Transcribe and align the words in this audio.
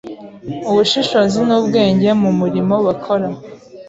ubushishozi 0.69 1.39
n’ubwenge 1.47 2.09
mu 2.21 2.31
murimo 2.39 2.75
bakora, 2.85 3.27